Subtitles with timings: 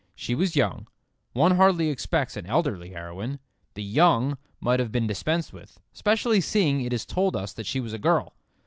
[0.15, 0.87] She was young.
[1.33, 3.37] One hardly expects an elderly heroine.
[3.75, 7.79] The "young" might have been dispensed with, especially seeing it is told us that she
[7.79, 8.33] was a girl.